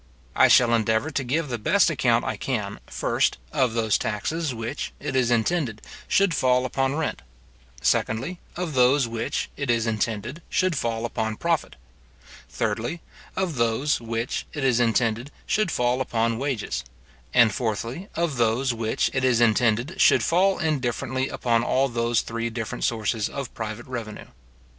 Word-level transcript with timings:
I 0.35 0.47
shall 0.47 0.73
endeavour 0.73 1.11
to 1.11 1.23
give 1.23 1.47
the 1.49 1.59
best 1.59 1.91
account 1.91 2.25
I 2.25 2.35
can, 2.35 2.79
first, 2.87 3.37
of 3.51 3.73
those 3.75 3.99
taxes 3.99 4.51
which, 4.51 4.93
it 4.99 5.15
is 5.15 5.29
intended 5.29 5.79
should 6.07 6.33
fall 6.33 6.65
upon 6.65 6.95
rent; 6.95 7.21
secondly, 7.83 8.39
of 8.55 8.73
those 8.73 9.07
which, 9.07 9.51
it 9.55 9.69
is 9.69 9.85
intended 9.85 10.41
should 10.49 10.75
fall 10.75 11.05
upon 11.05 11.35
profit; 11.35 11.75
thirdly, 12.49 12.99
of 13.35 13.57
those 13.57 14.01
which, 14.01 14.47
it 14.53 14.63
is 14.63 14.79
intended 14.79 15.29
should 15.45 15.69
fall 15.69 16.01
upon 16.01 16.39
wages; 16.39 16.83
and 17.31 17.53
fourthly, 17.53 18.07
of 18.15 18.37
those 18.37 18.73
which, 18.73 19.11
it 19.13 19.23
is 19.23 19.39
intended 19.39 20.01
should 20.01 20.23
fall 20.23 20.57
indifferently 20.57 21.29
upon 21.29 21.63
all 21.63 21.87
those 21.87 22.21
three 22.21 22.49
different 22.49 22.83
sources 22.83 23.29
of 23.29 23.53
private 23.53 23.85
revenue. 23.85 24.25